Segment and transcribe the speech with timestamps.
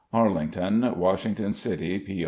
[0.13, 2.19] "Arlington, Washington City P.